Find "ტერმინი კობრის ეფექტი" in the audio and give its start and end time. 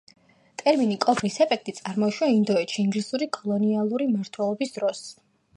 0.61-1.75